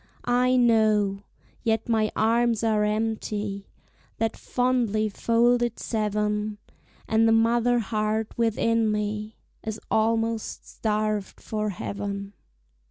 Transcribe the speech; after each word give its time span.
I 0.25 0.55
know, 0.55 1.21
yet 1.61 1.87
my 1.87 2.11
arms 2.15 2.63
are 2.63 2.83
empty, 2.83 3.67
That 4.17 4.35
fondly 4.35 5.09
folded 5.09 5.77
seven, 5.77 6.57
And 7.07 7.27
the 7.27 7.31
mother 7.31 7.77
heart 7.77 8.35
within 8.35 8.91
me 8.91 9.37
Is 9.61 9.79
almost 9.91 10.67
starved 10.67 11.39
for 11.39 11.69
heaven. 11.69 12.33